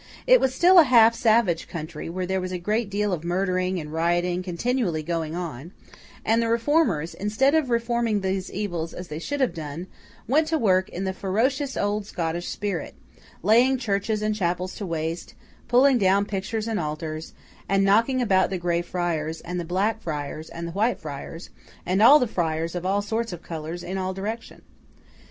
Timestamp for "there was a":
2.25-2.57